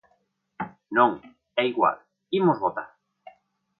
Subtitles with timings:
[0.97, 1.11] Non,
[1.61, 1.97] é igual,
[2.39, 2.89] imos votar.